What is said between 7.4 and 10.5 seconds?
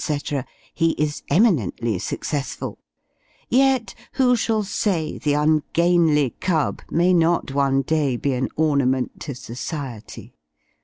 one day be an ornament to society!